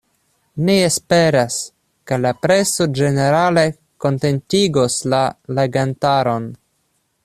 Ni 0.69 0.77
esperas, 0.85 1.57
ke 2.11 2.19
la 2.23 2.31
preso 2.47 2.89
ĝenerale 3.01 3.67
kontentigos 4.07 4.99
la 5.15 5.23
legantaron. 5.61 6.53